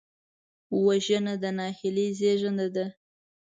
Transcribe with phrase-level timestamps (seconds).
[0.85, 2.85] وژنه د نهیلۍ زېږنده ده